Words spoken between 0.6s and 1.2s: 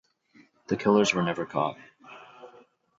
The killers